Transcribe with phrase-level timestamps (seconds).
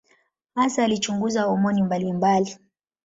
[0.55, 2.57] Hasa alichunguza homoni mbalimbali.